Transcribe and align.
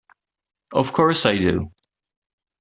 Of 0.73 0.93
course 0.93 1.27
I 1.27 1.37
do! 1.37 1.69